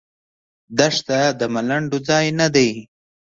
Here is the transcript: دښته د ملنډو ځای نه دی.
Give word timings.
دښته 0.77 1.19
د 1.39 1.41
ملنډو 1.53 1.97
ځای 2.07 2.25
نه 2.39 2.47
دی. 2.55 2.71